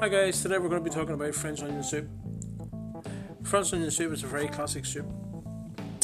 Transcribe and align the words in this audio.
Hi 0.00 0.08
guys, 0.08 0.40
today 0.40 0.56
we're 0.56 0.70
going 0.70 0.82
to 0.82 0.88
be 0.88 0.94
talking 0.94 1.12
about 1.12 1.34
French 1.34 1.62
onion 1.62 1.82
soup. 1.82 2.08
French 3.42 3.74
onion 3.74 3.90
soup 3.90 4.14
is 4.14 4.22
a 4.22 4.26
very 4.26 4.48
classic 4.48 4.86
soup. 4.86 5.04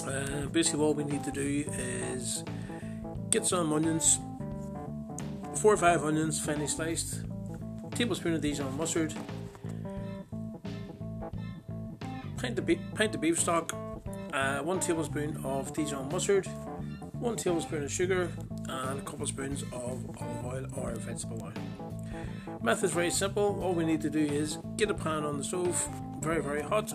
Uh, 0.06 0.44
basically, 0.52 0.80
all 0.80 0.92
we 0.92 1.02
need 1.02 1.24
to 1.24 1.30
do 1.30 1.64
is 1.72 2.44
get 3.30 3.46
some 3.46 3.72
onions, 3.72 4.18
four 5.54 5.72
or 5.72 5.78
five 5.78 6.04
onions, 6.04 6.38
finely 6.38 6.66
sliced, 6.66 7.24
tablespoon 7.92 8.34
of 8.34 8.42
Dijon 8.42 8.76
mustard, 8.76 9.14
pint 12.36 12.58
of, 12.58 12.66
be- 12.66 12.80
pint 12.94 13.14
of 13.14 13.22
beef 13.22 13.40
stock, 13.40 13.72
uh, 14.34 14.58
one 14.58 14.78
tablespoon 14.78 15.40
of 15.42 15.72
Dijon 15.72 16.06
mustard, 16.10 16.46
one 17.14 17.34
tablespoon 17.34 17.84
of 17.84 17.90
sugar, 17.90 18.30
and 18.68 19.00
a 19.00 19.02
couple 19.02 19.22
of 19.22 19.28
spoons 19.28 19.62
of 19.72 20.04
olive 20.20 20.44
oil 20.44 20.66
or 20.76 20.94
vegetable 20.96 21.42
oil. 21.42 21.52
Method 22.62 22.84
is 22.84 22.92
very 22.92 23.10
simple. 23.10 23.60
All 23.62 23.74
we 23.74 23.84
need 23.84 24.00
to 24.02 24.10
do 24.10 24.20
is 24.20 24.58
get 24.76 24.90
a 24.90 24.94
pan 24.94 25.24
on 25.24 25.38
the 25.38 25.44
stove, 25.44 25.88
very 26.20 26.42
very 26.42 26.62
hot. 26.62 26.92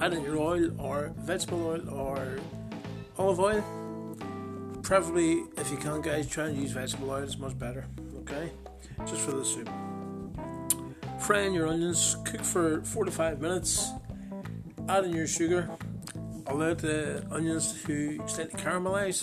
Add 0.00 0.14
in 0.14 0.22
your 0.22 0.38
oil 0.38 0.70
or 0.80 1.12
vegetable 1.18 1.66
oil 1.66 1.90
or 1.90 2.38
olive 3.18 3.40
oil. 3.40 3.64
Preferably, 4.82 5.44
if 5.56 5.70
you 5.70 5.76
can, 5.76 6.00
guys, 6.00 6.26
try 6.26 6.46
and 6.46 6.56
use 6.56 6.72
vegetable 6.72 7.10
oil. 7.10 7.22
It's 7.22 7.38
much 7.38 7.58
better. 7.58 7.86
Okay, 8.20 8.50
just 9.06 9.20
for 9.20 9.32
the 9.32 9.44
soup. 9.44 9.68
Fry 11.20 11.40
in 11.42 11.52
your 11.52 11.68
onions. 11.68 12.16
Cook 12.24 12.42
for 12.42 12.82
four 12.82 13.04
to 13.04 13.10
five 13.10 13.40
minutes. 13.40 13.90
Add 14.88 15.04
in 15.04 15.12
your 15.14 15.26
sugar. 15.26 15.70
Allow 16.46 16.74
the 16.74 17.24
onions 17.30 17.84
to 17.84 18.26
slightly 18.26 18.58
caramelize. 18.58 19.22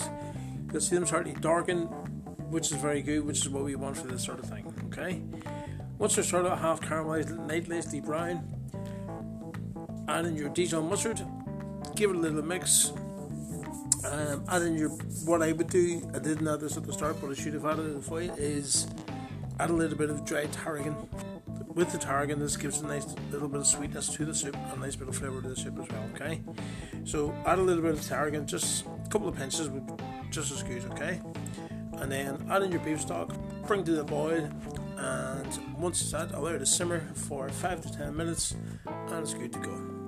You'll 0.72 0.80
see 0.80 0.96
them 0.96 1.06
starting 1.06 1.34
to 1.34 1.40
darken, 1.40 1.82
which 2.50 2.72
is 2.72 2.78
very 2.78 3.02
good, 3.02 3.24
which 3.24 3.38
is 3.38 3.48
what 3.48 3.64
we 3.64 3.74
want 3.74 3.96
for 3.96 4.06
this 4.06 4.24
sort 4.24 4.38
of 4.38 4.46
thing. 4.46 4.72
Okay. 4.86 5.22
Once 5.98 6.14
they're 6.14 6.24
sort 6.24 6.46
of 6.46 6.58
half 6.58 6.80
caramelized, 6.80 7.48
lightly 7.48 8.00
brown, 8.00 8.46
add 10.08 10.26
in 10.26 10.36
your 10.36 10.48
Dijon 10.50 10.88
mustard. 10.88 11.20
Give 11.96 12.10
it 12.10 12.16
a 12.16 12.18
little 12.18 12.42
mix. 12.42 12.92
Um, 14.04 14.44
add 14.48 14.62
in 14.62 14.76
your 14.76 14.90
what 15.24 15.42
I 15.42 15.52
would 15.52 15.68
do. 15.68 16.08
I 16.14 16.18
didn't 16.20 16.46
add 16.46 16.60
this 16.60 16.76
at 16.76 16.84
the 16.84 16.92
start, 16.92 17.20
but 17.20 17.30
I 17.30 17.34
should 17.34 17.54
have 17.54 17.66
added 17.66 17.96
it 17.96 18.04
for 18.04 18.22
you. 18.22 18.32
Is 18.36 18.86
add 19.58 19.70
a 19.70 19.72
little 19.72 19.98
bit 19.98 20.10
of 20.10 20.24
dried 20.24 20.52
tarragon. 20.52 20.94
With 21.66 21.92
the 21.92 21.98
tarragon, 21.98 22.38
this 22.38 22.56
gives 22.56 22.80
a 22.80 22.86
nice 22.86 23.06
little 23.30 23.48
bit 23.48 23.60
of 23.60 23.66
sweetness 23.66 24.08
to 24.10 24.24
the 24.24 24.34
soup, 24.34 24.56
a 24.72 24.78
nice 24.78 24.96
bit 24.96 25.08
of 25.08 25.16
flavour 25.16 25.42
to 25.42 25.48
the 25.48 25.56
soup 25.56 25.78
as 25.80 25.88
well. 25.88 26.10
Okay, 26.14 26.40
so 27.04 27.34
add 27.46 27.58
a 27.58 27.62
little 27.62 27.82
bit 27.82 27.92
of 27.92 28.00
tarragon, 28.02 28.46
just 28.46 28.84
a 28.84 29.08
couple 29.10 29.28
of 29.28 29.36
pinches 29.36 29.68
would 29.68 29.86
just 30.30 30.52
as 30.52 30.62
good. 30.62 30.84
Okay, 30.92 31.20
and 31.98 32.10
then 32.10 32.46
add 32.50 32.62
in 32.62 32.70
your 32.70 32.80
beef 32.80 33.00
stock, 33.00 33.34
bring 33.66 33.84
to 33.84 33.92
the 33.92 34.04
boil, 34.04 34.48
and 34.96 35.78
once 35.78 36.02
it's 36.02 36.14
at, 36.14 36.32
allow 36.32 36.50
it 36.50 36.58
to 36.58 36.66
simmer 36.66 37.00
for 37.14 37.48
five 37.48 37.80
to 37.82 37.92
ten 37.92 38.16
minutes, 38.16 38.54
and 38.86 39.22
it's 39.22 39.34
good 39.34 39.52
to 39.52 39.58
go. 39.58 39.98